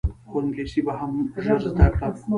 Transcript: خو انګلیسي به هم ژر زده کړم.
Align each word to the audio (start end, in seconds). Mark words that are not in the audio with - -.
خو 0.29 0.37
انګلیسي 0.43 0.81
به 0.85 0.93
هم 0.99 1.11
ژر 1.43 1.57
زده 1.67 1.87
کړم. 1.95 2.13